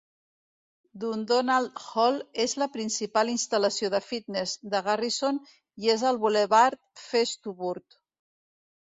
Dundonald 1.01 1.81
Hall 1.89 2.15
és 2.45 2.55
la 2.61 2.67
principal 2.77 3.29
instal·lació 3.33 3.89
de 3.95 3.99
fitness 4.05 4.53
de 4.75 4.81
Garrison 4.87 5.37
i 5.85 5.91
és 5.97 6.07
al 6.13 6.19
bulevard 6.25 6.81
Festuburt. 7.03 7.99